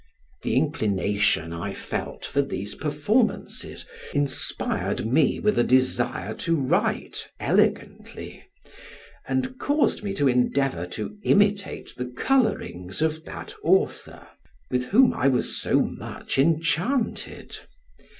The 0.41 0.55
inclination 0.55 1.53
I 1.53 1.75
felt 1.75 2.25
for 2.25 2.41
these 2.41 2.73
performances 2.73 3.85
inspired 4.15 5.05
me 5.05 5.39
with 5.39 5.59
a 5.59 5.63
desire 5.63 6.33
to 6.37 6.55
write 6.55 7.29
elegantly, 7.39 8.43
and 9.27 9.59
caused 9.59 10.01
me 10.01 10.15
to 10.15 10.27
endeavor 10.27 10.87
to 10.97 11.15
imitate 11.21 11.93
the 11.97 12.07
colorings 12.07 13.03
of 13.03 13.25
that 13.25 13.53
author, 13.63 14.25
with 14.71 14.85
whom 14.85 15.13
I 15.13 15.27
was 15.27 15.55
so 15.61 15.81
much 15.81 16.39
enchanted. 16.39 17.59